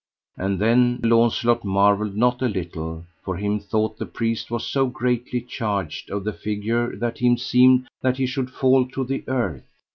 [0.35, 5.41] And then Launcelot marvelled not a little, for him thought the priest was so greatly
[5.41, 9.69] charged of the figure that him seemed that he should fall to the earth.